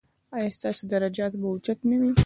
ایا 0.35 0.49
ستاسو 0.57 0.83
درجات 0.93 1.33
به 1.39 1.45
اوچت 1.49 1.79
نه 1.89 1.95
وي؟ 2.01 2.11